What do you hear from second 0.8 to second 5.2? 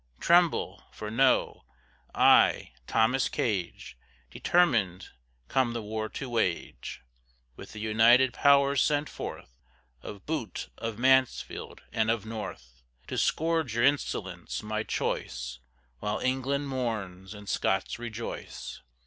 for know, I, Thomas Gage, Determin'd